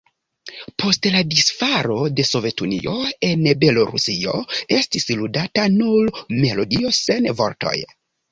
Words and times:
Post 0.83 1.03
la 1.15 1.19
disfalo 1.33 1.97
de 2.19 2.23
Sovetunio 2.29 2.95
en 3.27 3.45
Belorusio 3.65 4.33
estis 4.79 5.05
ludata 5.21 5.67
nur 5.77 6.09
melodio, 6.39 6.95
sen 7.03 7.29
vortoj. 7.43 7.77